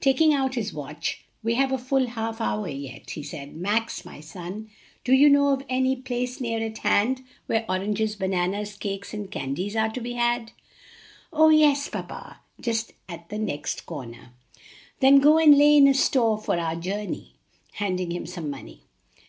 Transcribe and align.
Taking 0.00 0.32
out 0.32 0.54
his 0.54 0.72
watch, 0.72 1.24
"We 1.42 1.54
have 1.54 1.72
a 1.72 1.76
full 1.78 2.06
half 2.06 2.40
hour 2.40 2.68
yet," 2.68 3.10
he 3.10 3.22
said. 3.24 3.56
"Max, 3.56 4.04
my 4.04 4.20
son, 4.20 4.70
do 5.02 5.12
you 5.12 5.28
know 5.28 5.48
of 5.48 5.64
any 5.68 5.96
place 5.96 6.40
near 6.40 6.64
at 6.64 6.78
hand 6.78 7.24
where 7.46 7.66
oranges, 7.68 8.14
bananas, 8.14 8.76
cakes, 8.76 9.12
and 9.12 9.28
candies 9.28 9.74
are 9.74 9.88
to 9.90 10.00
be 10.00 10.12
had?" 10.12 10.52
"Oh, 11.32 11.48
yes, 11.48 11.88
papa! 11.88 12.42
just 12.60 12.92
at 13.08 13.28
the 13.28 13.38
next 13.40 13.86
corner." 13.86 14.30
"Then 15.00 15.18
go 15.18 15.36
and 15.36 15.58
lay 15.58 15.78
in 15.78 15.88
a 15.88 15.94
store 15.94 16.38
for 16.38 16.56
our 16.60 16.76
journey," 16.76 17.34
handing 17.72 18.12
him 18.12 18.24
some 18.24 18.48
money. 18.48 18.82